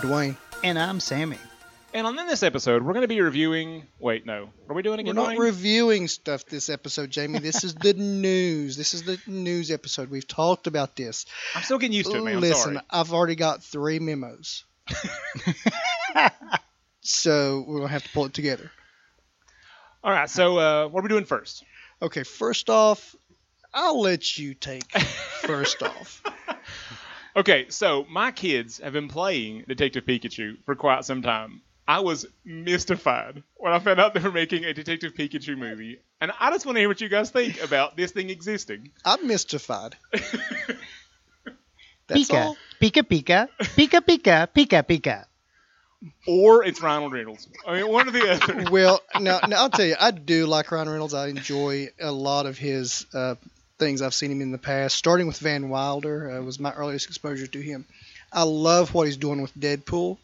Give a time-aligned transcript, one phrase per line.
[0.00, 0.36] And I'm Dwayne.
[0.64, 1.36] And I'm Sammy.
[1.92, 3.86] And on this episode, we're going to be reviewing.
[3.98, 4.48] Wait, no.
[4.68, 5.38] Are we doing it We're not Dwayne?
[5.38, 7.38] reviewing stuff this episode, Jamie.
[7.40, 8.76] This is the news.
[8.76, 10.10] This is the news episode.
[10.10, 11.26] We've talked about this.
[11.54, 12.36] I'm still getting used to it, man.
[12.36, 12.86] I'm Listen, sorry.
[12.88, 14.64] I've already got three memos.
[17.02, 18.70] so we're going to have to pull it together.
[20.02, 21.64] All right, so uh, what are we doing first?
[22.00, 23.14] Okay, first off,
[23.74, 24.90] I'll let you take
[25.42, 26.22] first off.
[27.36, 31.62] Okay, so my kids have been playing Detective Pikachu for quite some time.
[31.86, 36.30] I was mystified when I found out they were making a Detective Pikachu movie, and
[36.38, 38.90] I just want to hear what you guys think about this thing existing.
[39.04, 39.96] I'm mystified.
[42.06, 42.44] That's Pika.
[42.44, 42.56] all.
[42.80, 43.48] Pika Pika.
[43.60, 44.48] Pika Pika.
[44.54, 45.24] Pika Pika.
[46.26, 47.48] Or it's Ryan Reynolds.
[47.66, 48.64] I mean, one or the other.
[48.70, 51.12] Well, now, now I'll tell you, I do like Ryan Reynolds.
[51.14, 53.34] I enjoy a lot of his uh,
[53.80, 54.00] things.
[54.02, 57.48] I've seen him in the past, starting with Van Wilder uh, was my earliest exposure
[57.48, 57.84] to him.
[58.32, 60.18] I love what he's doing with Deadpool.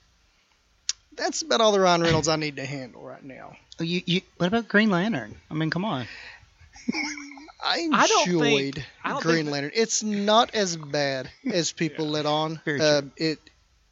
[1.16, 3.56] That's about all the Ryan Reynolds I need to handle right now.
[3.80, 5.34] Oh, you, you, what about Green Lantern?
[5.50, 6.06] I mean, come on.
[7.64, 9.72] I I don't enjoyed think- I don't Green think- Lantern.
[9.74, 12.60] It's not as bad as people let on.
[12.66, 13.38] Uh, it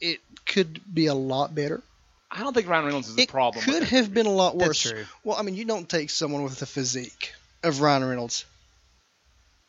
[0.01, 1.83] it could be a lot better.
[2.31, 3.65] I don't think Ryan Reynolds is the It problem.
[3.67, 3.89] with could it.
[3.91, 4.83] have been a lot That's worse.
[4.91, 5.05] true.
[5.23, 8.45] Well, I mean, you don't take someone with the physique of Ryan Reynolds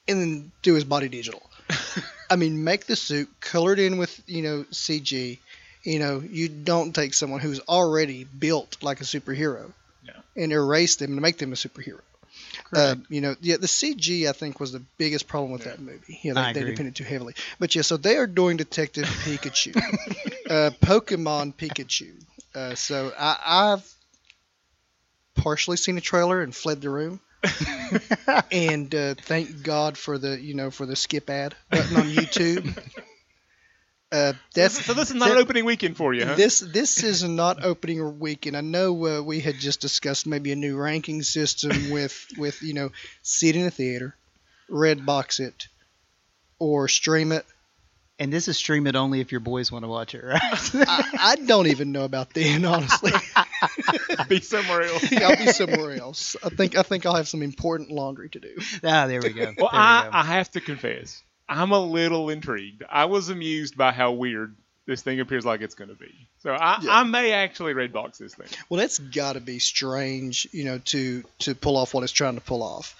[0.08, 1.42] and then do his body digital.
[2.30, 5.40] I mean, make the suit, color it in with, you know, CG.
[5.84, 9.72] You know, you don't take someone who's already built like a superhero
[10.04, 10.14] Yeah.
[10.36, 12.02] and erase them and make them a superhero.
[12.74, 16.20] Uh, you know, yeah, the CG I think was the biggest problem with that movie.
[16.24, 16.72] Yeah, they, I they agree.
[16.72, 17.36] depended too heavily.
[17.60, 19.76] But yeah, so they are doing Detective Pikachu,
[20.50, 22.12] uh, Pokemon Pikachu.
[22.54, 23.38] Uh, so I,
[23.74, 23.94] I've
[25.36, 27.20] partially seen the trailer and fled the room.
[28.52, 32.78] and uh, thank God for the you know for the skip ad button on YouTube.
[34.12, 36.36] Uh, that's so this is not an opening weekend for you, huh?
[36.36, 38.56] this this is not opening weekend.
[38.56, 42.74] I know uh, we had just discussed maybe a new ranking system with with you
[42.74, 42.92] know
[43.24, 44.16] see it in a theater,
[44.70, 45.68] red box it,
[46.60, 47.46] or stream it.
[48.18, 50.40] And this is stream it only if your boys want to watch it, right?
[50.42, 53.12] I, I don't even know about then, honestly.
[54.28, 55.12] be somewhere else.
[55.18, 56.36] I'll be somewhere else.
[56.44, 58.56] I think I think I'll have some important laundry to do.
[58.84, 59.54] ah, there we go.
[59.58, 60.10] Well, we I, go.
[60.12, 62.84] I have to confess, I'm a little intrigued.
[62.90, 64.56] I was amused by how weird
[64.86, 66.14] this thing appears like it's going to be.
[66.40, 67.00] So I, Yeah.
[67.00, 68.48] I may actually red box this thing.
[68.70, 72.36] Well, that's got to be strange, you know, to to pull off what it's trying
[72.36, 72.96] to pull off.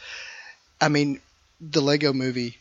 [0.82, 1.22] I mean,
[1.62, 2.58] the Lego Movie.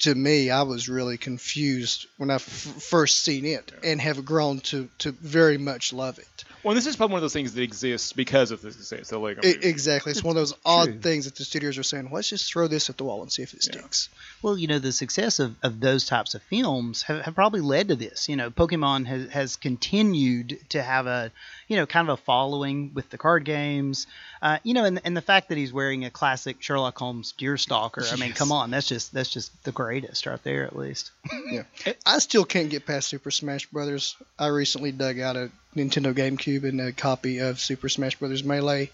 [0.00, 4.58] To me, I was really confused when I f- first seen it, and have grown
[4.60, 6.44] to to very much love it.
[6.64, 9.20] Well, this is probably one of those things that exists because of the success of
[9.20, 9.42] Lego.
[9.44, 9.68] I- Movie.
[9.68, 10.98] exactly, it's one of those odd true.
[11.00, 12.08] things that the studios are saying.
[12.10, 14.08] Let's just throw this at the wall and see if it sticks.
[14.40, 17.88] Well, you know, the success of, of those types of films have, have probably led
[17.88, 18.30] to this.
[18.30, 21.30] You know, Pokemon has, has continued to have a,
[21.68, 24.06] you know, kind of a following with the card games.
[24.40, 28.10] Uh, you know, and, and the fact that he's wearing a classic Sherlock Holmes Deerstalker.
[28.10, 28.38] I mean, Yes.
[28.38, 31.10] come on, that's just that's just the greatest right there, at least.
[31.50, 31.64] Yeah,
[32.06, 34.16] I still can't get past Super Smash Brothers.
[34.38, 38.90] I recently dug out a Nintendo GameCube and a copy of Super Smash Brothers Melee,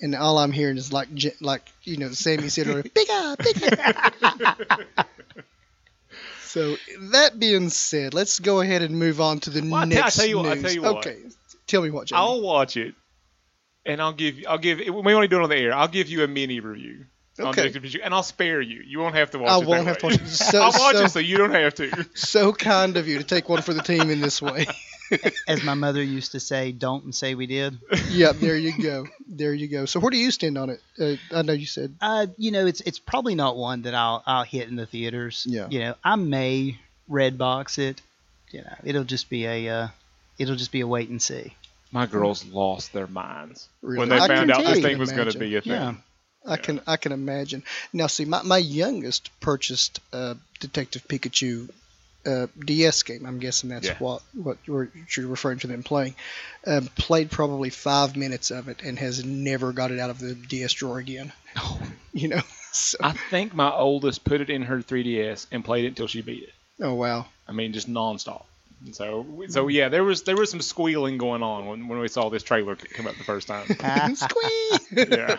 [0.00, 1.08] and all I'm hearing is like,
[1.40, 5.06] like you know, Sammy said earlier, "Pika, pika."
[6.44, 6.76] so
[7.12, 10.00] that being said, let's go ahead and move on to the Well, I tell- I
[10.02, 10.62] next tell you what- I news.
[10.62, 11.06] tell you what.
[11.06, 11.18] Okay,
[11.66, 12.20] tell me what, Jamie.
[12.20, 12.94] I'll watch it,
[13.84, 14.78] and I'll give I'll give.
[14.78, 15.74] We want to do it on the air.
[15.74, 17.06] I'll give you a mini review.
[17.40, 17.62] On Okay.
[17.68, 18.80] Detective Pikachu, and I'll spare you.
[18.86, 19.66] You won't have to watch I it.
[19.66, 20.28] won't that have to watch it.
[20.28, 22.06] So- I'll watch so- it so you don't have to.
[22.14, 24.66] so kind of you to take one for the team in this way.
[25.48, 27.76] As my mother used to say, "Don't and say we did."
[28.08, 29.06] yep, there you go.
[29.28, 29.84] There you go.
[29.84, 30.80] So where do you stand on it?
[30.98, 34.22] Uh, I know you said Uh, you know, it's it's probably not one that I'll
[34.26, 35.44] I'll hit in the theaters.
[35.48, 35.66] Yeah.
[35.68, 38.00] You know, I may red box it.
[38.50, 39.88] You know, it'll just be a uh,
[40.38, 41.54] it'll just be a wait and see.
[41.92, 43.98] My girls lost their minds Really?
[43.98, 44.82] when they I found can out this tell.
[44.88, 45.72] thing was going to be a thing.
[45.72, 45.94] Yeah.
[46.46, 47.62] I can I can imagine.
[47.92, 51.70] Now, see, my, my youngest purchased uh, Detective Pikachu
[52.26, 53.26] uh, DS game.
[53.26, 53.96] I'm guessing that's Yeah.
[53.98, 56.14] what what you're, you're referring to them playing.
[56.66, 60.34] Um, played probably five minutes of it and has never got it out of the
[60.34, 61.32] DS drawer again.
[62.16, 62.42] You know.
[62.70, 66.22] So, I think my oldest put it in her 3DS and played it until she
[66.22, 66.52] beat it.
[66.80, 67.26] oh wow.
[67.48, 68.44] I mean, just nonstop.
[68.84, 72.08] And So, so yeah, there was there was some squealing going on when, when we
[72.08, 73.66] saw this trailer come up the first time.
[74.14, 74.78] Squee!
[75.08, 75.36] yeah.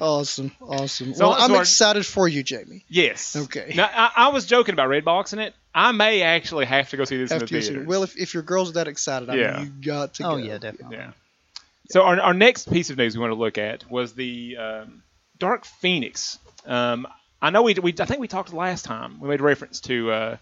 [0.00, 1.14] awesome, awesome.
[1.14, 2.84] So- well, I'm our- excited for you, Jamie.
[2.88, 3.36] Yes.
[3.36, 3.72] Okay.
[3.76, 5.54] Now, I, I was joking about red boxing it.
[5.74, 7.84] I may actually have to go see this in the theater.
[7.86, 9.56] Well, if, if your girl's are that excited, I Yeah.
[9.58, 10.30] mean, you got to go.
[10.30, 10.42] Oh go.
[10.42, 10.96] yeah, definitely.
[10.96, 11.12] Yeah.
[11.90, 15.02] So our, our next piece of news we want to look at was the um,
[15.38, 16.38] Dark Phoenix.
[16.66, 17.06] Um,
[17.40, 19.20] I know we, we I think we talked last time.
[19.20, 20.36] We made reference to uh,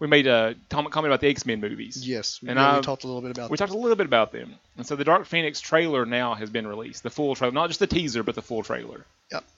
[0.00, 2.06] we made a comment about the X Men movies.
[2.06, 3.58] Yes, And yeah, I- we talked a little bit about We that.
[3.58, 6.66] talked a little bit about them, and so the Dark Phoenix trailer now has been
[6.66, 9.04] released, the full trailer, not just the teaser, but the full trailer.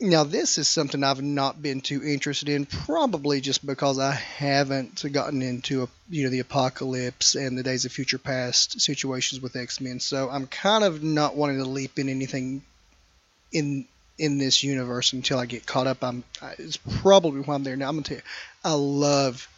[0.00, 5.02] Now, this is something I've not been too interested in, probably just because I haven't
[5.12, 9.56] gotten into a, you know the apocalypse and the Days of Future Past situations with
[9.56, 9.98] X Men.
[10.00, 12.60] So I'm kind of not wanting to leap in anything
[13.52, 13.86] in
[14.18, 16.04] in this universe until I get caught up.
[16.04, 17.88] I'm I- it's probably why I'm there now.
[17.88, 18.22] I'm gonna tell you,
[18.64, 19.48] I love,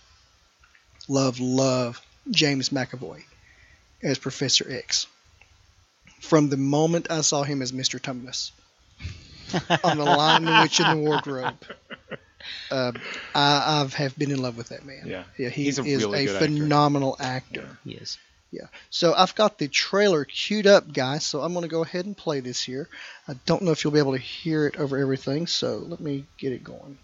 [1.08, 3.22] love, love James McAvoy
[4.02, 5.06] as Professor X.
[6.20, 8.00] From the moment I saw him as Mr.
[8.00, 8.50] Tumnus
[9.84, 11.54] on the line in which in the wardrobe.
[12.70, 12.92] Uh,
[13.34, 15.04] I I've have been in love with that man.
[15.06, 15.24] Yeah.
[15.38, 16.46] yeah, he He's a is really a good actor.
[16.46, 17.78] phenomenal actor.
[17.84, 18.18] Yes.
[18.50, 18.66] Yeah.
[18.90, 21.24] So I've got the trailer queued up, guys.
[21.26, 22.88] So I'm going to go ahead and play this here.
[23.26, 25.46] I don't know if you'll be able to hear it over everything.
[25.46, 26.98] So let me get it going.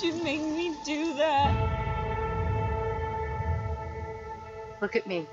[0.00, 1.54] Did you make me do that?
[4.82, 5.26] Look at me.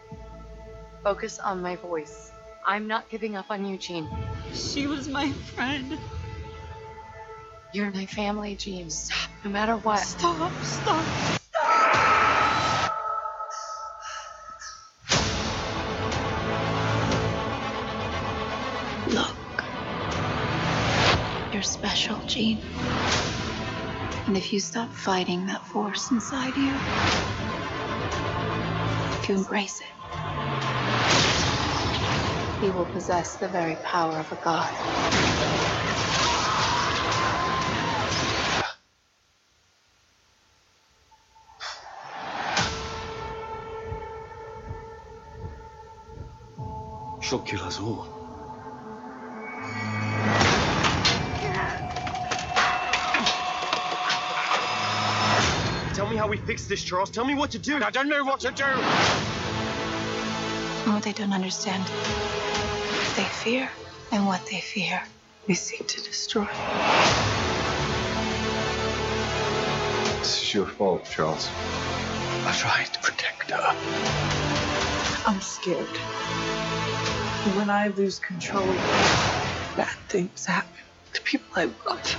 [1.03, 2.31] Focus on my voice.
[2.65, 4.07] I'm not giving up on you, Jean.
[4.53, 5.97] She was my friend.
[7.73, 8.89] You're my family, Jean.
[8.89, 9.99] Stop, no matter what.
[9.99, 11.99] Stop, stop, stop.
[19.09, 19.35] Look.
[21.51, 22.61] You're special, Jean.
[24.27, 26.79] And if you stop fighting that force inside you,
[29.11, 29.87] if you embrace it,
[32.65, 34.73] you will possess the very power of a god.
[47.21, 48.22] She'll kill us all.
[56.33, 57.11] We fix this, Charles.
[57.11, 57.75] Tell me what to do.
[57.83, 58.63] I don't know what to do.
[60.91, 61.83] What they don't understand.
[63.15, 63.69] They fear
[64.11, 64.99] and what they fear.
[65.47, 66.47] We seek to destroy.
[70.21, 71.47] This is your fault, Charles.
[72.47, 73.75] I tried to protect her.
[75.27, 75.85] I'm scared.
[77.55, 78.73] When I lose control,
[79.77, 80.81] bad things happen
[81.13, 82.17] to people I love.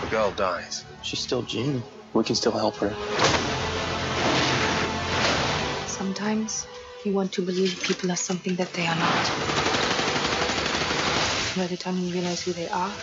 [0.00, 0.84] The girl dies.
[1.04, 1.80] She's still Jean.
[2.14, 2.96] We can still help her.
[5.86, 6.66] Sometimes
[7.04, 9.30] you want to believe people are something that they are not.
[11.56, 12.94] By the time you realize who they are,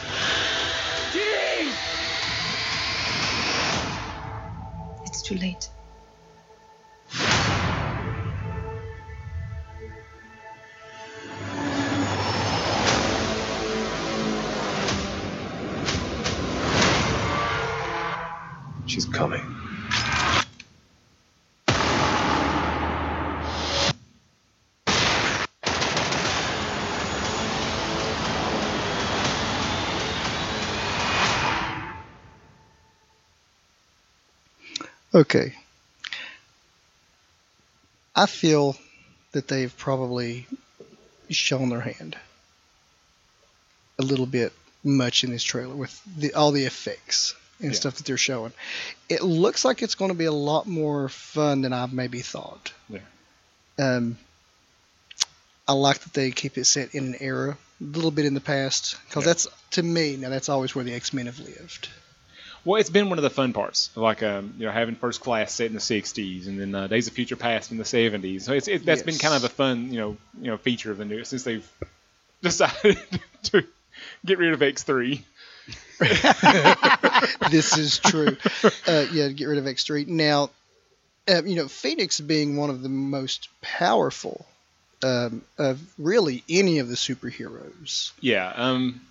[5.05, 5.76] it's too late.
[18.97, 19.45] She's coming.
[35.13, 35.53] Okay.
[38.15, 38.75] I feel
[39.33, 40.47] that they've probably
[41.29, 42.17] shown their hand
[43.99, 47.75] a little bit much in this trailer with the, all the effects and Yeah.
[47.77, 48.53] stuff that they're showing.
[49.09, 52.71] It looks like it's going to be a lot more fun than I've maybe thought.
[52.89, 52.99] Yeah.
[53.79, 54.17] Um,
[55.67, 58.41] I like that they keep it set in an era, a little bit in the
[58.41, 59.29] past, because Yeah.
[59.29, 61.89] that's to me now that's always where the X Men have lived.
[62.65, 65.53] Well, it's been one of the fun parts, like um, you know, having First Class
[65.53, 68.41] set in the '60s, and then uh, Days of Future Past in the '70s.
[68.41, 70.97] So it's it, that's been kind of a fun, you know, you know, feature of
[70.97, 71.65] the new since they've
[72.41, 72.97] decided
[73.43, 73.63] to
[74.25, 75.21] get rid of X3.
[77.51, 78.37] this is true.
[78.87, 80.07] Uh, yeah, get rid of X3.
[80.07, 80.49] Now,
[81.29, 84.45] uh, you know, Phoenix being one of the most powerful
[85.03, 88.11] um, of really any of the superheroes.
[88.19, 88.51] Yeah.
[88.55, 89.01] Um,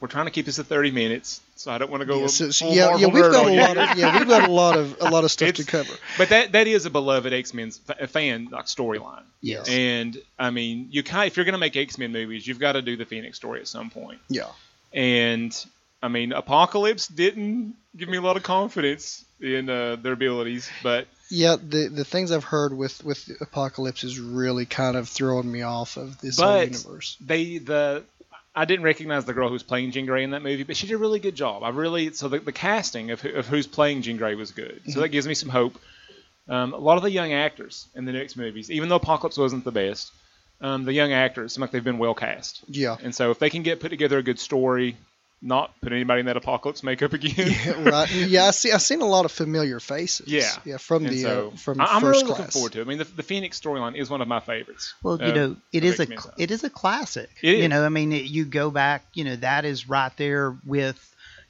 [0.00, 2.22] we're trying to keep this at 30 minutes, so I don't want to go.
[2.22, 4.76] Yeah, so- so- yeah, yeah, we've got a lot of yeah, we've got a lot
[4.76, 5.94] of a lot of stuff to cover.
[6.18, 9.22] But that that is a beloved X Men fan like storyline.
[9.40, 9.68] Yes.
[9.68, 12.82] And I mean, you kind if you're gonna make X Men movies, you've got to
[12.82, 14.18] do the Phoenix story at some point.
[14.28, 14.48] Yeah.
[14.92, 15.54] And
[16.02, 21.06] I mean, Apocalypse didn't give me a lot of confidence in uh, their abilities, but
[21.30, 25.62] Yeah, the the things I've heard with with Apocalypse is really kind of throwing me
[25.62, 27.16] off of this whole universe.
[27.20, 28.04] they the
[28.54, 30.86] I didn't recognize the girl who was playing Jean Grey in that movie, but she
[30.86, 31.62] did a really good job.
[31.62, 34.82] I really so the, the casting of, who, of who's playing Jean Grey was good,
[34.88, 35.78] so that gives me some hope.
[36.48, 39.64] Um, a lot of the young actors in the next movies, even though Apocalypse wasn't
[39.64, 40.12] the best,
[40.62, 42.62] um, the young actors seem like they've been well cast.
[42.68, 42.96] Yeah.
[43.02, 44.96] And so if they can get put together a good story,
[45.44, 47.32] not put anybody in that apocalypse makeup again.
[47.66, 48.10] Yeah, right.
[48.14, 48.70] Yeah, I see.
[48.70, 50.28] I've seen a lot of familiar faces.
[50.28, 50.48] Yeah.
[50.64, 52.38] yeah, from And the so uh, from I- I'm first really class.
[52.38, 52.82] looking forward to it.
[52.82, 54.94] I mean, the, the Phoenix storyline is one of my favorites.
[55.02, 57.28] Well, you uh, know, it of is a X-Men cl- it is a classic.
[57.42, 57.70] It You is.
[57.70, 60.96] know, I mean, it, you go back, you know, that is right there with,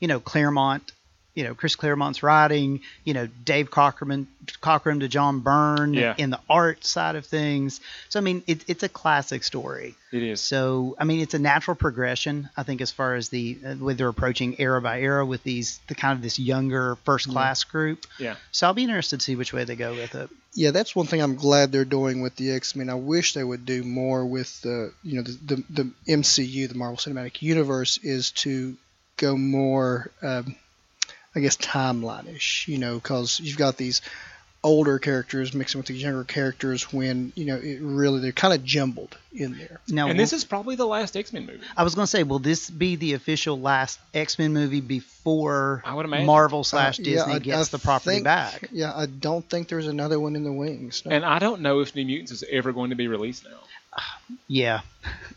[0.00, 0.90] you know, Claremont.
[1.35, 2.81] You know, Chris Claremont's writing.
[3.05, 4.27] You know, Dave Cockrum,
[4.61, 6.15] Cockrum to John Byrne Yeah.
[6.19, 7.81] in the art side of things.
[8.11, 9.95] So I mean, it, it's a classic story.
[10.12, 10.43] It is.
[10.43, 12.51] So I mean, it's a natural progression.
[12.57, 15.81] I think as far as the uh, way they're approaching era by era with these
[15.89, 18.07] the kind of this younger first class group.
[18.19, 18.37] Yeah.
[18.51, 20.29] So I'll be interested to see which way they go with it.
[20.55, 22.91] Yeah, that's one thing I'm glad they're doing with the X Men.
[22.91, 26.75] I wish they would do more with the you know the the, the MCU, the
[26.75, 28.77] Marvel Cinematic Universe, is to
[29.17, 30.55] go more, um,
[31.35, 32.69] I guess, timeline-ish.
[32.69, 34.03] You know, because you've got these
[34.65, 38.62] older characters mixing with these younger characters when you know it really they're kind of
[38.65, 39.81] jumbled in there.
[39.89, 41.59] Now, and this is probably the last X Men movie.
[41.77, 45.83] I was going to say, will this be the official last X Men movie before
[45.85, 46.07] I would.
[46.07, 48.69] Marvel slash Uh, Disney yeah, I- gets I the property think- back?
[48.71, 51.03] Yeah, I don't think there's another one in the wings.
[51.05, 51.11] No.
[51.17, 53.59] And I don't know if New Mutants is ever going to be released now.
[54.49, 54.80] Yeah,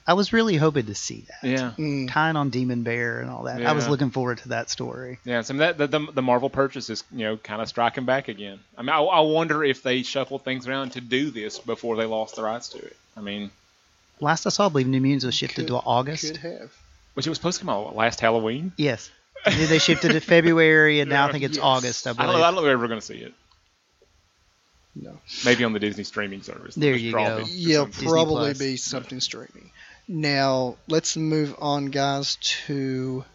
[0.07, 1.49] I was really hoping to see that.
[1.49, 1.71] Yeah.
[1.77, 2.09] Mm.
[2.09, 3.65] tying on Demon Bear and all that.
[3.65, 5.19] I was looking forward to that story.
[5.25, 8.27] Yeah, so that the, the, the Marvel purchase is you know kind of striking back
[8.29, 8.59] again.
[8.77, 12.05] I mean, I, I wonder if they shuffled things around to do this before they
[12.05, 12.95] lost the rights to it.
[13.17, 13.51] I mean,
[14.21, 16.25] Last I saw, I believe New Mutants was shifted Could- to August.
[16.25, 16.71] Could have.
[17.15, 18.71] which it was supposed to come out last Halloween.
[18.77, 19.11] Yes.
[19.45, 21.63] And then they shifted to February, and now I think it's Yes.
[21.63, 22.07] August.
[22.07, 22.31] I I believe.
[22.31, 22.41] don't.
[22.41, 23.33] I don't know if we're ever going to see it.
[24.95, 25.19] No.
[25.43, 26.75] Maybe on the Disney streaming service.
[26.75, 27.45] There you drop go.
[27.49, 28.59] Yeah, probably Plus.
[28.59, 29.71] be something streaming.
[30.07, 33.25] Now let's move on, guys, to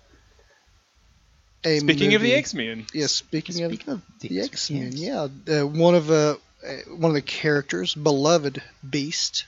[1.65, 5.29] a Speaking of the X Men, Yeah, speaking, of Speaking of the X Men, yeah,
[5.49, 6.37] uh, one of uh,
[6.67, 9.45] uh, one of the characters, beloved Beast,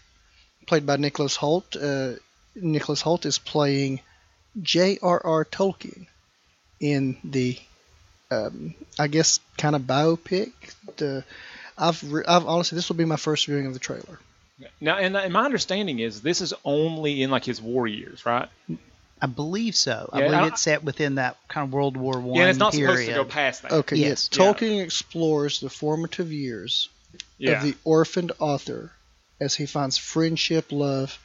[0.66, 1.76] played by Nicholas Hoult.
[1.76, 2.18] Uh,
[2.54, 4.00] Nicholas Hoult is playing
[4.60, 5.44] J.R.R.
[5.46, 6.06] Tolkien
[6.80, 7.58] in the,
[8.30, 10.52] um, I guess, kind of biopic.
[10.96, 11.24] The
[11.82, 14.18] I've re- I've honestly this will be my first viewing of the trailer.
[14.80, 18.48] now and, and my understanding is this is only in like his war years, right?
[19.20, 20.08] I believe so.
[20.12, 22.72] I believe I- it's set within that kind of World War One yeah, it's not
[22.72, 22.90] period.
[22.90, 23.72] supposed to go past that.
[23.72, 24.08] Okay, Yes.
[24.08, 24.38] yes.
[24.38, 26.88] Tolkien explores the formative years
[27.38, 27.52] yeah.
[27.52, 28.90] of the orphaned author
[29.40, 31.18] as he finds friendship, love,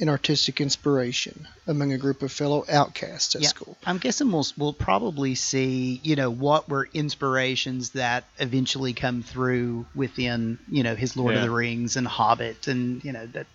[0.00, 3.48] and artistic inspiration among a group of fellow outcasts at Yeah.
[3.48, 3.76] school.
[3.84, 9.86] I'm guessing we'll we'll probably see you know what were inspirations that eventually come through
[9.94, 11.40] within you know his Lord Yeah.
[11.40, 13.46] of the Rings and Hobbit and you know that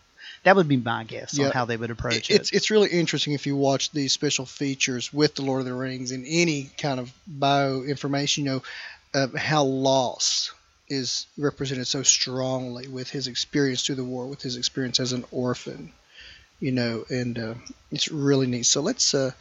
[0.43, 2.55] that would be my guess on how they would approach It's it.
[2.55, 6.12] it's really interesting if you watch these special features with the Lord of the Rings
[6.12, 8.63] and any kind of bio information, you know,
[9.13, 10.51] uh, how loss
[10.89, 15.23] is represented so strongly with his experience through the war, with his experience as an
[15.31, 15.93] orphan,
[16.63, 17.53] you know, and uh,
[17.91, 18.65] it's really neat.
[18.65, 19.32] So let's, uh,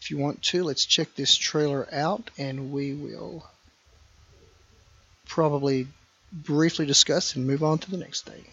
[0.00, 3.46] if you want to, let's check this trailer out, and we will
[5.28, 5.86] probably
[6.32, 8.46] briefly discuss and move on to the next thing.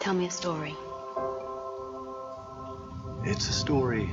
[0.00, 0.74] Tell me a story.
[3.22, 4.10] It's a story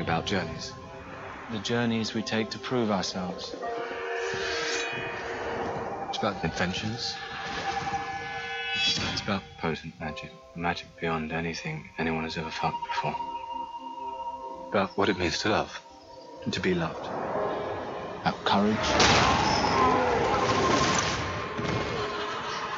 [0.00, 0.72] about journeys.
[1.52, 3.54] The journeys we take to prove ourselves.
[6.08, 7.14] It's about adventures.
[8.74, 10.30] It's about Potent magic.
[10.54, 13.14] Magic beyond anything anyone has ever felt before.
[14.68, 15.80] about what it means to love
[16.44, 17.08] and to be loved.
[18.22, 18.94] About courage.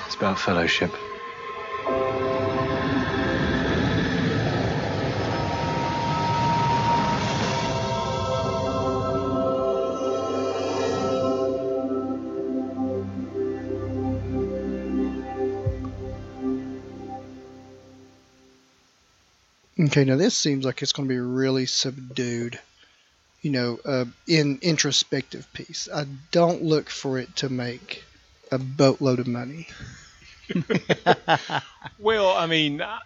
[0.06, 0.92] It's about fellowship.
[19.80, 22.58] Okay, now this seems like it's going to be a really subdued,
[23.42, 25.88] you know, uh, in introspective piece.
[25.92, 28.04] I don't look for it to make
[28.52, 29.68] a boatload of money.
[31.98, 33.00] Well, I mean, I-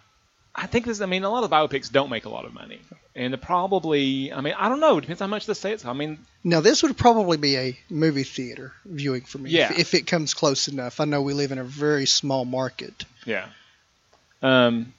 [0.57, 1.01] I think this.
[1.01, 2.79] I mean, a lot of biopics don't make a lot of money,
[3.13, 4.31] and probably.
[4.31, 4.97] I mean, I don't know.
[4.97, 5.83] It depends how much the say it's.
[5.83, 9.73] I mean, Now, this would probably be a movie theater viewing for me Yeah.
[9.73, 11.01] if, if it comes close enough.
[11.01, 13.03] I know we live in a very small market.
[13.25, 13.47] yeah.
[14.41, 14.93] Um,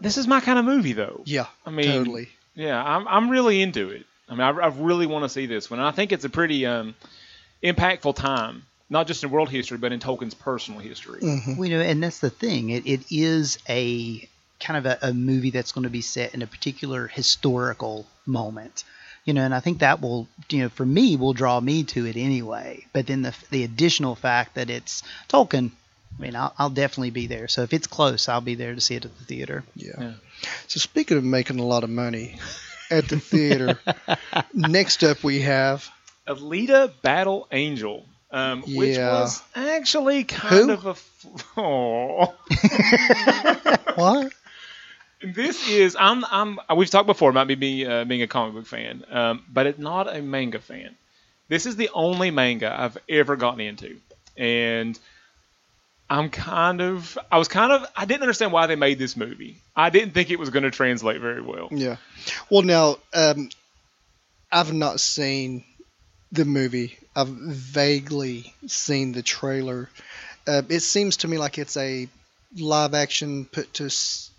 [0.00, 1.22] this is my kind of movie, though.
[1.24, 2.28] Yeah, I mean, totally.
[2.54, 4.04] Yeah, I'm I'm really into it.
[4.28, 5.78] I mean, I, I really want to see this one.
[5.78, 6.94] And I think it's a pretty um,
[7.62, 11.20] impactful time, not just in world history, but in Tolkien's personal history.
[11.20, 12.70] hmm Well, you know, and that's the thing.
[12.70, 16.42] It, it is a kind of a, a movie that's going to be set in
[16.42, 18.84] a particular historical moment.
[19.24, 22.06] You know, and I think that will, you know, for me, will draw me to
[22.06, 22.86] it anyway.
[22.92, 25.72] But then the the additional fact that it's Tolkien,
[26.18, 27.48] I mean, I'll, I'll definitely be there.
[27.48, 29.64] So if it's close, I'll be there to see it at the theater.
[29.74, 29.92] Yeah.
[29.98, 30.12] Yeah.
[30.66, 32.38] So speaking of making a lot of money
[32.90, 33.78] at the theater,
[34.54, 35.88] next up we have
[36.26, 40.72] Alita Battle Angel, um, which was actually kind Who?
[40.72, 40.90] of a.
[40.90, 41.12] F-
[41.58, 42.26] Aw.
[43.94, 44.32] what?
[45.22, 48.66] This is I'm I'm we've talked before about me being uh, being a comic book
[48.66, 50.94] fan, um, but it's not a manga fan.
[51.48, 53.96] This is the only manga I've ever gotten into,
[54.36, 54.98] and
[56.08, 59.56] I'm kind of I was kind of I didn't understand why they made this movie.
[59.74, 61.68] I didn't think it was going to translate very well.
[61.72, 61.96] Yeah.
[62.50, 63.50] Well, now um,
[64.52, 65.64] I've not seen
[66.32, 66.96] the movie.
[67.14, 69.88] I've vaguely seen the trailer.
[70.46, 72.08] Uh, it seems to me like it's a
[72.56, 73.90] live action put to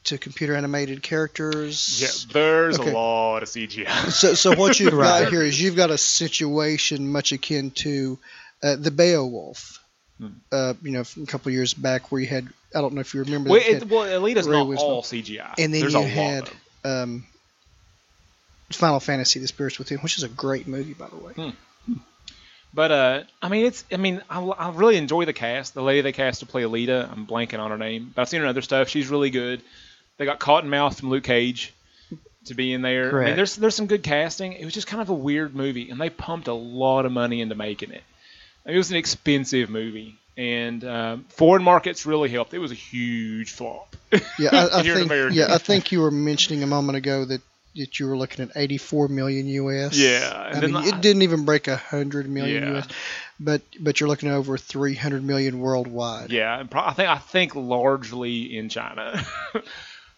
[0.06, 2.02] to computer animated characters.
[2.02, 2.92] Yeah, there's Okay.
[2.92, 4.10] a lot of CGI.
[4.10, 5.24] So, so what you've Right.
[5.24, 8.18] got here is you've got a situation much akin to
[8.64, 9.84] uh, the Beowulf.
[10.20, 10.28] Hmm.
[10.52, 13.02] Uh, you know, from a couple of years back, where you had I don't know
[13.02, 13.52] if you remember.
[13.52, 14.90] Well, that, it, well Alita's Ray not Wisdom.
[14.90, 15.54] all CGI.
[15.58, 16.50] and then There's you a lot had
[16.84, 17.26] of um,
[18.72, 21.54] Final Fantasy: The Spirits Within, which is a great movie, by the way.
[22.74, 25.74] But uh, I mean, it's I mean, I, I really enjoy the cast.
[25.74, 28.40] The lady they cast to play Alita, I'm blanking on her name, but I've seen
[28.42, 28.90] her in other stuff.
[28.90, 29.62] She's really good.
[30.18, 31.74] They got Cottonmouth from Luke Cage
[32.46, 33.22] to be in there.
[33.22, 34.54] I mean, there's there's some good casting.
[34.54, 37.42] It was just kind of a weird movie, and they pumped a lot of money
[37.42, 38.04] into making it.
[38.68, 42.54] I mean, it was an expensive movie, and um, foreign markets really helped.
[42.54, 43.96] It was a huge flop.
[44.38, 45.06] Yeah, I, I Here think.
[45.08, 45.36] America.
[45.36, 47.42] Yeah, I think you were mentioning a moment ago that,
[47.78, 49.98] that you were looking at 84 million US.
[49.98, 52.78] Yeah, and I mean, I- it didn't even break a hundred million Yeah.
[52.80, 52.88] US,
[53.40, 56.30] but but you're looking at over 300 million worldwide.
[56.32, 59.26] Yeah, and pro- I think I think largely in China.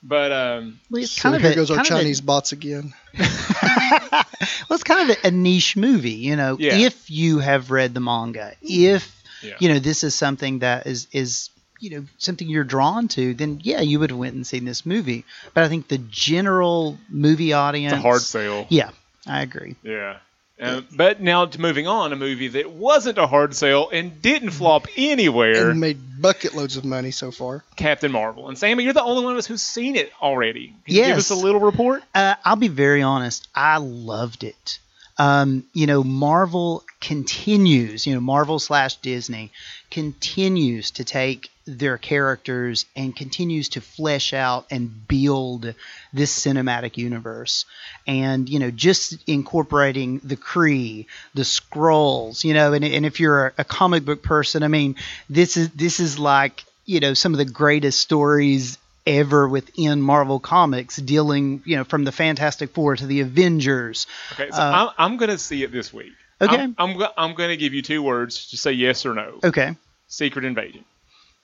[0.03, 2.51] but um, Well, it's So of here a, goes our kind of a- Chinese bots
[2.51, 2.93] again.
[3.19, 4.25] well,
[4.71, 6.57] it's kind of a, a niche movie, you know.
[6.59, 6.75] Yeah.
[6.75, 9.55] If you have read the manga, if Yeah.
[9.59, 13.59] you know this is something that is is you know something you're drawn to, then
[13.63, 15.25] yeah, you would have went and seen this movie.
[15.53, 18.65] But I think the general movie audience, it's a hard sale.
[18.69, 18.91] Yeah,
[19.27, 19.75] I agree.
[19.83, 20.17] Yeah.
[20.59, 24.49] Uh, but now to moving on, a movie that wasn't a hard sale and didn't
[24.49, 27.63] flop anywhere, And made bucket loads of money so far.
[27.77, 28.49] Captain Marvel.
[28.49, 30.75] And Sammy, you're the only one of us who's seen it already.
[30.85, 32.03] Can you give us a little report?
[32.13, 33.47] Uh, I'll be very honest.
[33.55, 34.79] I loved it.
[35.17, 38.05] Um, you know, Marvel continues.
[38.07, 39.51] You know, Marvel slash Disney
[39.91, 45.73] continues to take their characters and continues to flesh out and build
[46.11, 47.65] this cinematic universe.
[48.07, 52.43] And you know, just incorporating the Kree, the scrolls.
[52.43, 54.95] You know, and, and if you're a, a comic book person, I mean,
[55.29, 58.77] this is this is like you know some of the greatest stories
[59.07, 64.07] ever within Marvel Comics, dealing you know from the Fantastic Four to the Avengers.
[64.33, 66.13] Okay, so Uh, I'm, I'm going to see it this week.
[66.41, 66.55] Okay.
[66.55, 68.49] I'm, I'm, I'm going to give you two words.
[68.51, 69.39] to say yes or no.
[69.43, 69.75] Okay,
[70.07, 70.85] Secret Invasion.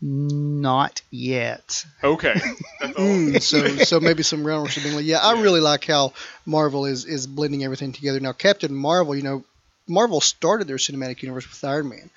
[0.01, 1.85] Not yet.
[2.03, 2.35] Okay.
[2.95, 5.05] Mm, so so maybe some groundwork should be laid.
[5.05, 6.13] Yeah, I really like how
[6.45, 8.19] Marvel is is blending everything together.
[8.21, 9.43] Now, Captain Marvel, you know,
[9.87, 12.09] Marvel started their cinematic universe with Iron Man,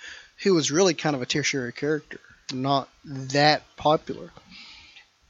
[0.43, 2.21] who was really kind of a tertiary character,
[2.53, 4.31] not that popular.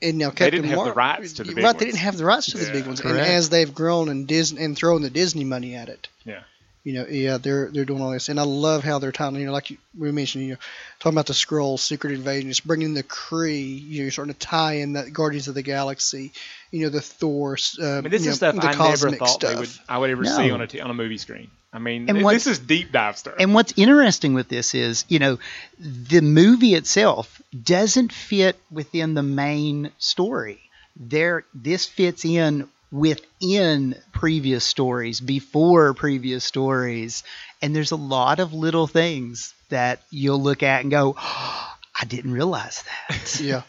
[0.03, 2.17] And now They Captain didn't have the rights to the big right, they didn't have
[2.17, 2.89] the rights to the big Yeah.
[2.89, 3.01] ones.
[3.01, 6.43] And as they've grown and Disney and thrown the Disney money at it, Yeah.
[6.89, 9.35] You know, yeah, they're they're doing all this, and I love how they're tying.
[9.37, 10.59] You know, like you, we mentioned, you know,
[11.01, 13.79] talking about the scroll, Secret Invasion, it's bringing the Kree.
[13.87, 16.33] You know, you're starting to tie in that Guardians of the Galaxy.
[16.71, 17.59] You know, the Thor.
[17.79, 19.53] Uh, I mean, this is know, stuff the I never thought stuff.
[19.53, 20.35] they would I would ever No.
[20.35, 21.51] see on a t- on a movie screen.
[21.75, 23.35] I mean, And this is deep dive stuff.
[23.39, 25.39] And what's interesting with this is, you know,
[25.79, 30.61] the movie itself doesn't fit within the main story.
[30.97, 37.23] There, this fits in within previous stories, before previous stories,
[37.63, 42.33] and there's a lot of little things that you'll look at and go, "I didn't
[42.33, 43.63] realize that." Yeah,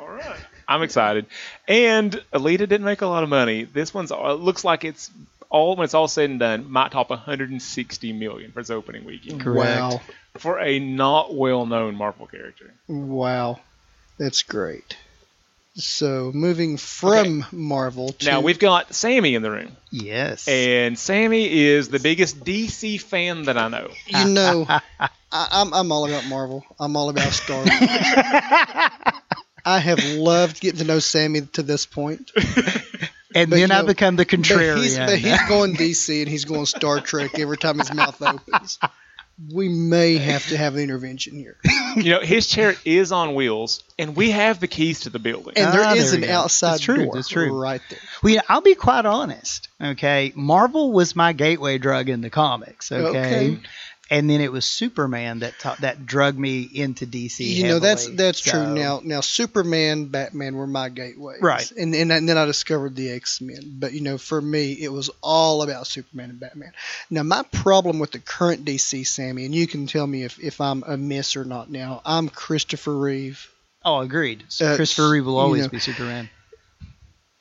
[0.00, 0.40] All right.
[0.68, 1.26] I'm excited.
[1.66, 3.64] And Alita didn't make a lot of money.
[3.64, 5.10] This one's uh, looks like it's
[5.50, 9.40] all when it's all said and done might top 160 million for its opening weekend
[9.40, 9.80] Correct.
[9.80, 10.00] wow,
[10.36, 12.74] for a not well-known Marvel character.
[12.86, 13.60] wow,
[14.18, 14.96] that's great.
[15.78, 20.48] So moving from Marvel to Now we've got Sammy in the room, Yes.
[20.48, 23.90] and Sammy is the biggest DC fan that I know.
[24.08, 24.66] you know,
[25.00, 26.64] I, I'm I'm all about Marvel.
[26.80, 27.68] I'm all about Star Wars.
[29.64, 32.32] I have loved getting to know Sammy to this point.
[33.34, 35.06] and but, then you I become the But he's, contrarian.
[35.06, 38.78] but he's going DC and he's going Star Trek every time his mouth opens.
[39.52, 41.56] We may have to have an intervention here.
[41.96, 45.54] You know, his chair is on wheels, and we have the keys to the building.
[45.56, 46.32] And there Ah, is there an go.
[46.32, 47.50] outside That's true, door that's true.
[47.60, 47.98] right there.
[48.22, 49.68] Well, yeah, I'll be quite honest.
[49.82, 52.92] Okay, Marvel was my gateway drug in the comics.
[52.92, 53.58] Okay, Okay.
[54.10, 57.40] And then it was Superman that ta- that drug me into DC.
[57.40, 58.16] You know that's heavily.
[58.16, 58.74] that's true.
[58.74, 61.42] Now now Superman, Batman were my gateways.
[61.42, 61.70] Right.
[61.72, 63.76] And and, and then I discovered the X Men.
[63.78, 66.72] But you know, for me, it was all about Superman and Batman.
[67.10, 70.60] Now my problem with the current DC, Sammy, and you can tell me if if
[70.60, 71.70] I'm amiss or not.
[71.70, 73.50] Now I'm Christopher Reeve.
[73.84, 74.42] Oh, agreed.
[74.60, 76.30] Uh, Christopher Reeve will you always know- be Superman.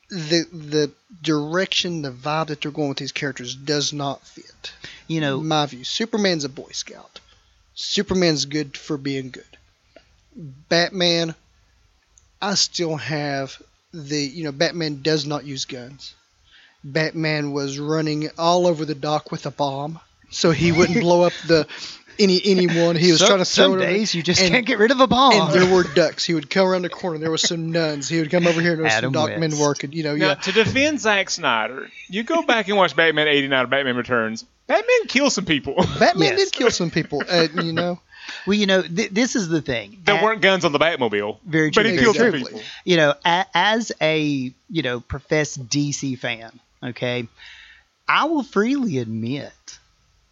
[0.10, 0.92] The the
[1.22, 4.72] direction, the vibe that they're going with these characters does not fit.
[5.08, 5.84] You know, my view.
[5.84, 7.20] Superman's a Boy Scout.
[7.76, 9.44] Superman's good for being good.
[10.70, 11.36] Batman,
[12.42, 13.62] I still have
[13.94, 16.14] the you know Batman does not use guns.
[16.84, 21.34] Batman was running all over the dock with a bomb, so he wouldn't blow up
[21.48, 21.68] the
[22.20, 22.96] any anyone.
[22.96, 24.80] He was some, trying to throw some it over- days you just and- can't get
[24.80, 25.34] rid of a bomb.
[25.34, 26.26] And there were ducks.
[26.26, 27.18] He would come around the corner.
[27.20, 28.10] There was some nuns.
[28.10, 29.62] He would come over here and there was Adam some dock men West.
[29.62, 29.92] working.
[29.94, 30.34] You know, Now, yeah.
[30.36, 34.44] to defend Zack Snyder, you go back and watch Batman 89 or Batman Returns.
[34.68, 35.76] Batman kills some people.
[36.00, 36.46] Batman Yes.
[36.46, 37.24] did kill some people.
[37.30, 38.00] Uh, you know,
[38.48, 40.02] well, you know, th- this is the thing.
[40.04, 41.38] There A- weren't guns on the Batmobile.
[41.46, 41.84] Very true.
[41.84, 41.92] But true.
[41.92, 42.62] he very killed some people.
[42.84, 46.52] you know, a, as a you know professed DC fan,
[46.84, 47.28] okay,
[48.10, 49.54] I will freely admit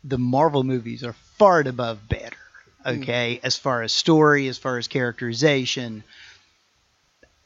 [0.04, 2.36] the Marvel movies are far and above better.
[2.84, 3.02] Hmm.
[3.02, 6.04] Okay, as far as story, as far as characterization,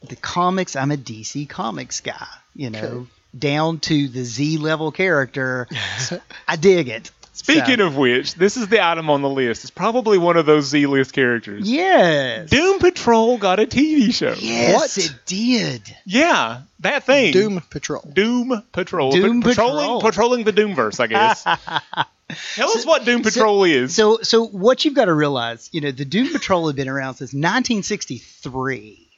[0.06, 2.26] the comics, I'm a DC comics guy.
[2.54, 3.06] You know, Okay.
[3.38, 5.68] down to the Z level character,
[6.48, 7.10] I dig it.
[7.32, 9.62] Speaking So- of which, this is the item on the list.
[9.64, 11.70] It's probably one of those Z list characters.
[11.70, 14.34] yes, Doom Patrol got a TV show.
[14.38, 14.98] yes, What?
[14.98, 15.96] it did.
[16.04, 17.32] Yeah, that thing.
[17.32, 18.02] Doom Patrol.
[18.12, 19.12] Doom Patrol.
[19.12, 20.00] Doom patrolling, Patrol.
[20.02, 21.46] patrolling the Doomverse, I guess.
[22.54, 23.94] Tell us what Doom Patrol is.
[23.94, 27.14] So, so what you've got to realize, you know, the Doom Patrol had been around
[27.14, 29.08] since 1963.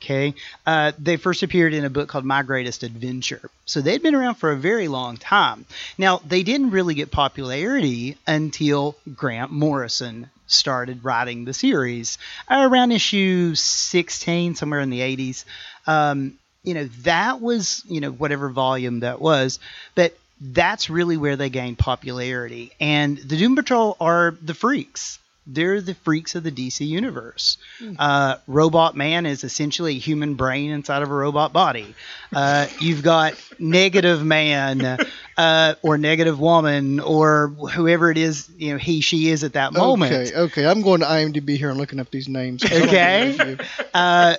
[0.00, 0.34] Okay,
[0.64, 3.50] uh, they first appeared in a book called My Greatest Adventure.
[3.66, 5.66] So they'd been around for a very long time.
[5.98, 12.16] Now they didn't really get popularity until Grant Morrison started writing the series
[12.48, 15.44] uh, around issue 16, somewhere in the 80s.
[15.88, 19.58] Um, you know, that was you know whatever volume that was,
[19.94, 22.72] but that's really where they gained popularity.
[22.80, 25.18] And the Doom Patrol are the freaks.
[25.50, 27.56] They're the freaks of the DC universe.
[27.98, 31.94] Uh, robot Man is essentially a human brain inside of a robot body.
[32.34, 34.98] Uh, you've got Negative Man
[35.38, 39.72] uh, or Negative Woman or whoever it is, you know, he, she is at that
[39.72, 40.12] moment.
[40.12, 40.66] Okay, okay.
[40.66, 42.62] I'm going to IMDb here and looking up these names.
[42.64, 43.56] Okay.
[43.94, 44.36] uh,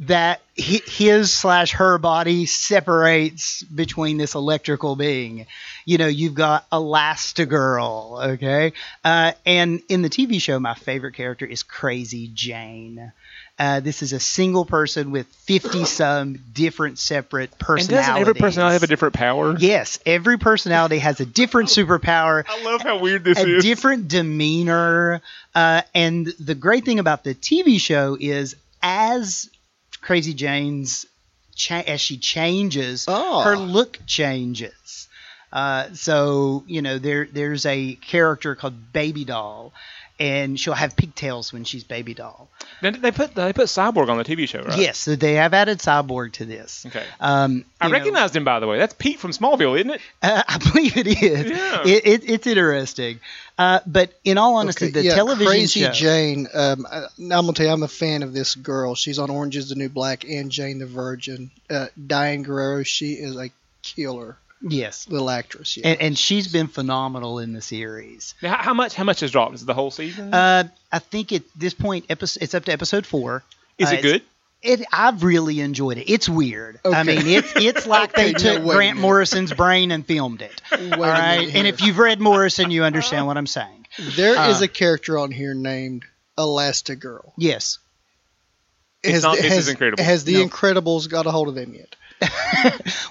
[0.00, 5.46] that his slash her body separates between this electrical being.
[5.84, 8.72] You know, you've got Elastigirl, okay?
[9.04, 13.12] Uh, and in the TV show, my favorite character is Crazy Jane.
[13.58, 18.06] Uh, this is a single person with 50 some different separate and personalities.
[18.06, 19.54] doesn't every personality have a different power?
[19.58, 23.64] Yes, every personality has a different superpower I love how weird this a is.
[23.64, 25.20] A different demeanor.
[25.54, 29.50] Uh, and the great thing about the TV show is, as
[30.00, 31.06] Crazy Jane's
[31.54, 33.42] cha- as she changes, Oh.
[33.42, 35.08] her look changes.
[35.52, 39.72] Uh, so you know there there's a character called Baby Doll,
[40.20, 42.48] and she'll have pigtails when she's Baby Doll.
[42.82, 44.78] Now, they put they put Cyborg on the TV show, right?
[44.78, 46.84] Yes, so they have added Cyborg to this.
[46.86, 47.04] Okay.
[47.18, 48.78] Um, I you know, recognized him by the way.
[48.78, 50.00] That's Pete from Smallville, isn't it?
[50.22, 51.50] uh, I believe it is.
[51.50, 51.82] Yeah.
[51.86, 53.20] It, it, it's interesting.
[53.58, 55.90] Uh, but in all honesty, Okay, the yeah, television Crazy show.
[55.90, 56.46] Jane.
[56.52, 58.94] Um, I, I'm gonna tell you, I'm a fan of this girl.
[58.94, 61.50] She's on Orange Is the New Black and Jane the Virgin.
[61.68, 62.82] Uh, Diane Guerrero.
[62.82, 63.50] She is a
[63.82, 65.08] killer Yes.
[65.08, 65.76] little actress.
[65.76, 65.88] Yeah.
[65.88, 68.34] And, and she's been phenomenal in the series.
[68.42, 68.94] Now, how, how much?
[68.94, 69.54] How much has dropped?
[69.54, 70.34] Is it the whole season?
[70.34, 73.42] Uh, I think at this point, episode, it's up to episode four.
[73.78, 74.22] is uh, it good?
[74.62, 76.12] It, I've really enjoyed it.
[76.12, 76.80] It's weird.
[76.84, 78.98] I mean, it's it's like Okay, they took no, wait Grant.
[78.98, 80.60] Morrison's brain and filmed it.
[80.72, 83.86] Wait all right, and if you've read Morrison, you understand what I'm saying.
[83.98, 86.04] There is uh, a character on here named
[86.38, 87.32] Elastigirl.
[87.36, 87.78] Yes.
[89.02, 89.48] It's Has not the, Mrs.
[89.48, 90.04] has, Incredible.
[90.04, 90.46] Has the No.
[90.46, 91.96] Incredibles got a hold of them yet?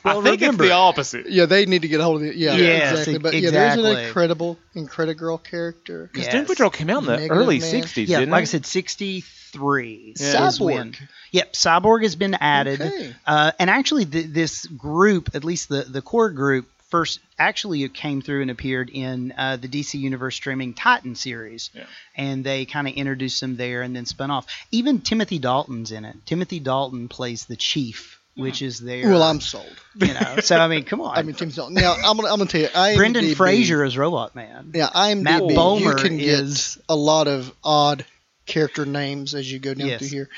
[0.05, 1.29] Well, I think remember, it's the opposite.
[1.29, 2.35] Yeah, they need to get a hold of it.
[2.35, 3.17] Yeah, Yes, exactly.
[3.17, 4.05] But yeah, there's an exactly.
[4.05, 6.09] incredible, Incredigirl character.
[6.11, 6.33] Because Yes.
[6.33, 7.69] Doom Patrol came out in the Negative early Man.
[7.83, 10.33] '60s, Yeah, didn't like I said, 63 Yeah.
[10.47, 10.95] Cyborg.
[11.31, 12.81] Yep, Cyborg has been added.
[12.81, 13.15] Okay.
[13.25, 17.93] Uh, and actually, th- this group, at least the, the core group, first actually it
[17.93, 21.69] came through and appeared in uh, the DC Universe streaming Titan series.
[21.73, 21.83] Yeah.
[22.15, 24.47] And they kind of introduced them there and then spun off.
[24.71, 26.15] Even Timothy Dalton's in it.
[26.25, 29.09] Timothy Dalton plays the chief which is their.
[29.09, 29.65] Well, I'm sold.
[29.95, 31.17] You know, so I mean, come on.
[31.17, 31.71] I mean, Tim Sold.
[31.73, 32.67] Now I'm gonna I'm gonna tell you.
[32.67, 34.71] IMDb, Brendan Fraser is Robot Man.
[34.73, 35.21] Yeah, IMDb.
[35.23, 38.05] Matt you Bomer can get is- a lot of odd
[38.45, 39.99] character names as you go down Yes.
[39.99, 40.29] through here.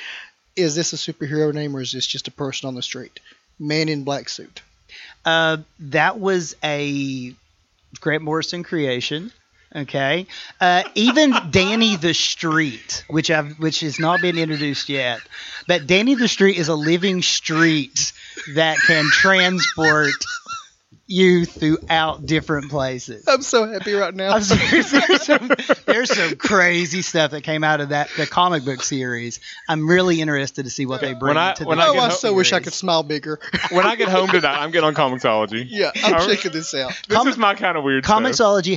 [0.56, 3.20] Is this a superhero name or is this just a person on the street?
[3.60, 4.62] Man in black suit.
[5.24, 7.34] Uh, that was a
[8.00, 9.32] Grant Morrison creation.
[9.74, 10.28] Okay,
[10.60, 15.22] uh, even Danny the Street, which I've which has not been introduced yet,
[15.66, 18.12] but Danny the Street is a living street
[18.56, 20.12] that can transport
[21.12, 23.26] you throughout different places.
[23.28, 24.32] I'm so happy right now.
[24.32, 25.52] I'm serious, there's, some,
[25.86, 29.40] there's some crazy stuff that came out of that the comic book series.
[29.70, 31.94] I'm really interested to see what they bring When I- to when the I oh,
[31.94, 33.40] get I ho- so wish I could smile bigger.
[33.72, 35.66] When I get home tonight, I'm getting on comiXology.
[35.70, 36.30] yeah, I'm Alright.
[36.30, 36.94] checking this out.
[37.08, 38.22] This Com- is my kind of weird stuff.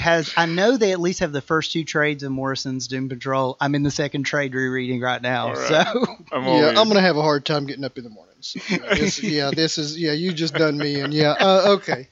[0.00, 0.32] Has.
[0.36, 3.56] I know they at least have the first two trades of Morrison's Doom Patrol.
[3.60, 5.48] I'm in the second trade rereading right now.
[5.48, 5.68] All right.
[5.86, 6.78] So I'm Yeah, ears.
[6.78, 8.56] I'm gonna have a hard time getting up in the mornings.
[8.68, 10.12] Yeah, this, yeah, this is yeah.
[10.12, 12.08] You just done me, and yeah, uh, okay.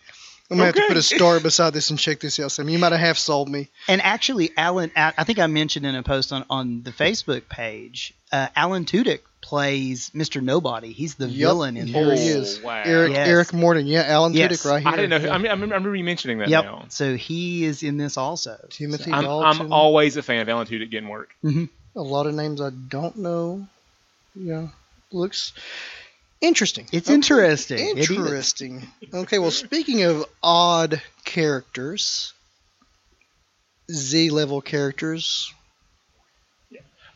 [0.53, 2.53] I'm gonna have to put a star beside this and check this out.
[2.53, 3.69] Sam, you might have half sold me.
[3.89, 4.91] and actually, Alan.
[4.97, 8.15] I I think I mentioned in a post on on the Facebook page.
[8.31, 10.41] Uh, Alan Tudyk plays Mr.
[10.43, 10.93] Nobody.
[10.93, 12.21] He's the Yup, villain in here this.
[12.21, 12.61] he is.
[12.63, 12.83] wow.
[12.85, 13.29] Eric Yes.
[13.29, 13.87] Eric Morden.
[13.87, 14.53] Yeah, Alan Yes.
[14.65, 14.93] Tudyk right here.
[14.93, 15.19] I didn't know.
[15.19, 16.65] Who, I mean, I remember, I remember you mentioning that Yep.
[16.65, 16.85] now.
[16.89, 18.57] So he is in this also.
[18.71, 19.67] Timothy I'm, Dalton.
[19.67, 21.31] I'm always a fan of Alan Tudyk getting work.
[21.43, 23.67] hmm a lot of names I don't know.
[24.35, 24.69] Yeah,
[25.11, 25.53] looks
[26.43, 26.87] interesting.
[26.93, 27.15] It's Okay.
[27.15, 27.79] interesting.
[27.79, 28.11] It is.
[28.11, 28.87] Interesting.
[29.15, 32.35] Okay, well, speaking of odd characters,
[33.91, 35.53] Z level characters.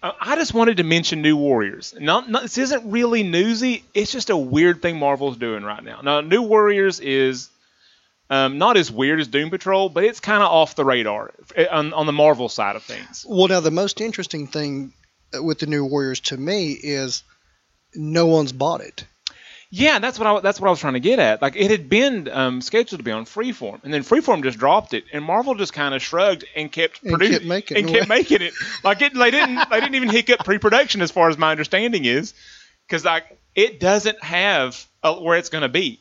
[0.02, 1.94] Uh, I just wanted to mention New Warriors.
[1.98, 3.82] Not, not, this isn't really newsy.
[3.94, 6.00] It's just a weird thing Marvel's doing right now.
[6.02, 7.48] Now, New Warriors is
[8.28, 11.64] um, not as weird as Doom Patrol, but it's kind of off the radar uh,
[11.70, 13.24] on, on the Marvel side of things.
[13.26, 14.92] Well, now the most interesting thing
[15.32, 17.22] with the new Warriors to me is
[17.94, 19.04] no one's bought it.
[19.70, 21.42] Yeah, that's what I that's what I was trying to get at.
[21.42, 24.94] Like it had been um, scheduled to be on Freeform, and then Freeform just dropped
[24.94, 27.92] it, and Marvel just kind of shrugged and kept And producing kept making and it.
[27.92, 28.52] kept making it.
[28.84, 32.32] Like it, they didn't they didn't even hiccup pre-production, as far as my understanding is,
[32.86, 33.24] because like
[33.54, 36.00] it doesn't have uh where it's going to be.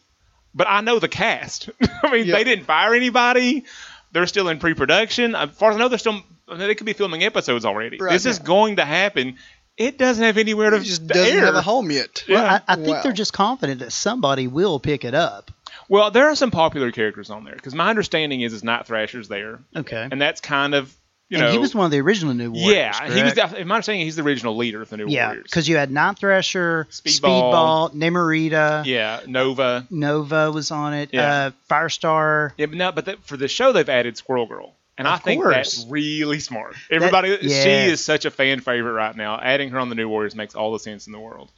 [0.54, 1.70] But I know the cast.
[2.04, 2.36] I mean, Yeah.
[2.36, 3.66] they didn't fire anybody.
[4.12, 5.36] They're still in pre-production.
[5.36, 7.98] As far as I know, they're still they could be filming episodes already.
[8.00, 9.38] Right this is going to happen.
[9.78, 11.46] It doesn't have anywhere to It just to doesn't air.
[11.46, 12.24] have a home yet.
[12.28, 12.36] Yeah.
[12.36, 13.02] Well, I, I think Wow.
[13.04, 15.52] they're just confident that somebody will pick it up.
[15.90, 19.28] Well, there are some popular characters on there because my understanding is is Night Thrasher's
[19.28, 20.08] there, Okay.
[20.10, 20.94] and that's kind of
[21.30, 22.72] you and know he was one of the original New Warriors.
[22.74, 23.52] yeah he was correct?
[23.54, 25.44] the, in my understanding he's the original leader of the New yeah, Warriors.
[25.44, 27.92] because you had Night Thrasher, Speedball.
[27.92, 31.48] Speedball, Namorita, yeah Nova Nova was on it, Yeah.
[31.48, 32.52] uh, Firestar.
[32.58, 34.74] yeah but no but the, for the show they've added Squirrel Girl.
[34.98, 35.56] And I think course.
[35.56, 36.76] that's really smart.
[36.90, 39.40] Everybody, she is such a fan favorite right now.
[39.42, 41.52] Adding her on the New Warriors makes all the sense in the world.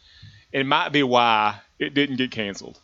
[0.51, 2.79] It might be why it didn't get canceled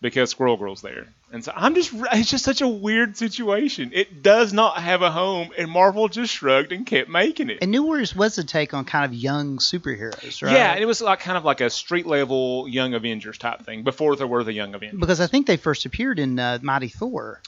[0.00, 1.06] because Squirrel Girl's there.
[1.32, 3.90] And so I'm just, it's just such a weird situation.
[3.92, 7.58] It does not have a home, and Marvel just shrugged and kept making it.
[7.62, 10.52] And New Warriors was a take on kind of young superheroes, right?
[10.52, 13.82] Yeah, and it was like kind of like a street level Young Avengers type thing
[13.82, 15.00] before there were the Young Avengers.
[15.00, 17.40] because I think they first appeared in uh, Mighty Thor.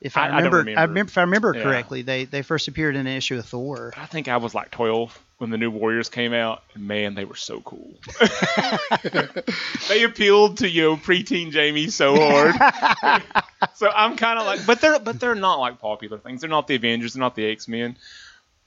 [0.00, 0.78] If I, I- I don't remember, remember.
[0.80, 1.62] I remember, if I remember Yeah.
[1.64, 3.92] correctly, they they first appeared in an issue of Thor.
[3.96, 7.24] I think I was like 12 when the New Warriors came out, and man, they
[7.24, 7.94] were so cool.
[9.88, 13.22] they appealed to you know, preteen Jamie so hard.
[13.74, 16.40] so I'm kind of like, but they're but they're not like popular things.
[16.40, 17.14] They're not the Avengers.
[17.14, 17.96] They're not the X Men.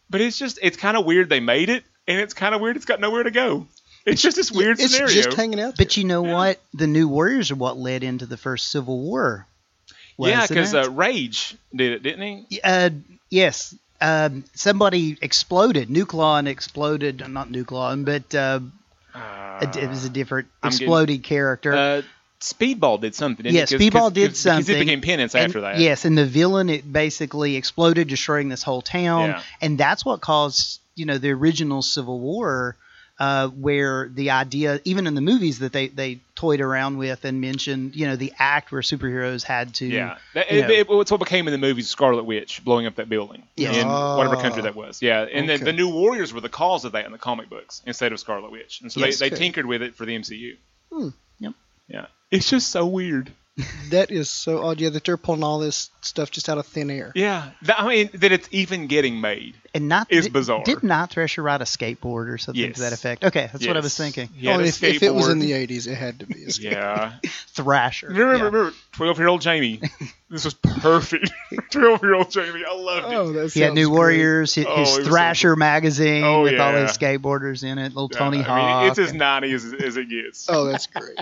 [0.10, 2.76] But it's just it's kind of weird they made it, and it's kind of weird
[2.76, 3.68] it's got nowhere to go.
[4.06, 5.14] It's just this weird it's scenario.
[5.14, 5.76] just hanging out.
[5.78, 6.60] But you know what?
[6.74, 9.46] The New Warriors are what led into the first Civil War.
[10.18, 12.62] Yeah, because uh, Rage did it, didn't he?
[12.64, 12.90] Uh,
[13.30, 13.76] yes.
[14.00, 15.90] Um, somebody exploded.
[15.90, 17.28] Nucleon exploded.
[17.30, 18.60] Not Nucleon, but uh,
[19.62, 21.74] it, it was a different I'm getting- exploded character.
[21.74, 22.02] Uh,
[22.40, 23.44] Speedball did something.
[23.44, 23.78] Didn't Yeah, he?
[23.78, 24.66] 'Cause- Speedball 'cause- did 'cause something.
[24.66, 25.78] Because it became penance And- after that.
[25.80, 29.42] Yes, and the villain it basically exploded, destroying this whole town, Yeah.
[29.62, 32.76] and that's what caused you know the original Civil War,
[33.22, 37.40] uh, where the idea, even in the movies that they they toyed around with and
[37.40, 41.12] mentioned, you know, the act where superheroes had to, Yeah, that, it, know- it- it's
[41.12, 43.76] what became in the movies Scarlet Witch blowing up that building Yes.
[43.78, 45.04] in whatever Ah, country that was.
[45.04, 45.58] Yeah, and okay.
[45.60, 48.20] the, the New Warriors were the cause of that in the comic books instead of
[48.20, 49.20] Scarlet Witch, and so Yes.
[49.20, 49.44] they, they Okay.
[49.44, 50.58] tinkered with it for the MCU.
[50.92, 51.10] Hmm.
[51.40, 51.54] Yep.
[51.90, 53.32] Yeah, it's just so weird.
[53.90, 54.80] That is so odd.
[54.80, 57.12] Yeah, that they're pulling all this stuff just out of thin air.
[57.16, 59.56] Yeah, that, I mean that it's even getting made.
[59.76, 60.64] and not is did, bizarre.
[60.64, 62.76] Did not Thrasher ride a skateboard or something Yes.
[62.76, 63.26] to that effect?
[63.26, 64.30] Okay, that's what I was thinking.
[64.36, 66.46] He had oh, if, if it was in the '80s, it had to be.
[66.46, 67.14] A skate- Yeah,
[67.50, 68.08] Thrasher.
[68.08, 68.44] remember, yeah.
[68.44, 69.82] remember, twelve-year-old Jamie.
[70.30, 71.30] This was perfect.
[71.72, 73.16] Twelve-year-old Jamie, I loved it.
[73.16, 73.98] Oh, that He had New great.
[73.98, 76.84] Warriors, his, Oh, his it was so Thrasher magazine Oh, with all yeah.
[76.88, 78.82] his skateboarders in it, little Yeah, Tony I Hawk.
[78.84, 80.48] mean, it's as and- ninety as, as it gets.
[80.50, 81.18] Oh, that's great.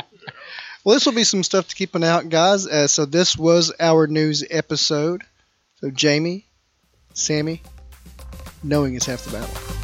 [0.83, 2.65] Well, this will be some stuff to keep an eye out, guys.
[2.65, 5.23] Uh, so this was our news episode.
[5.81, 6.45] So Jamie,
[7.13, 7.61] Sammy,
[8.63, 9.78] knowing is half the battle.